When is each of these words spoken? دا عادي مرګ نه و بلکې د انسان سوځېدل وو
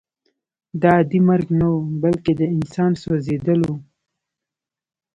دا 0.81 0.89
عادي 0.97 1.19
مرګ 1.29 1.47
نه 1.59 1.67
و 1.73 1.77
بلکې 2.03 2.31
د 2.35 2.41
انسان 2.55 2.91
سوځېدل 3.01 3.59
وو 3.65 3.75